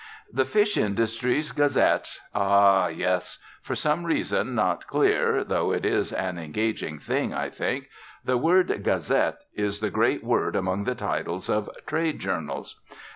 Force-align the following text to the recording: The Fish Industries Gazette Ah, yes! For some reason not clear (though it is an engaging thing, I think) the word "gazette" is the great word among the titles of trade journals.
The 0.33 0.45
Fish 0.45 0.77
Industries 0.77 1.51
Gazette 1.51 2.09
Ah, 2.33 2.87
yes! 2.87 3.37
For 3.61 3.75
some 3.75 4.03
reason 4.03 4.55
not 4.55 4.87
clear 4.87 5.43
(though 5.43 5.71
it 5.71 5.85
is 5.85 6.11
an 6.11 6.39
engaging 6.39 6.97
thing, 6.97 7.35
I 7.35 7.49
think) 7.51 7.87
the 8.25 8.35
word 8.39 8.81
"gazette" 8.83 9.43
is 9.53 9.79
the 9.79 9.91
great 9.91 10.23
word 10.23 10.55
among 10.55 10.85
the 10.85 10.95
titles 10.95 11.51
of 11.51 11.69
trade 11.85 12.17
journals. 12.17 12.79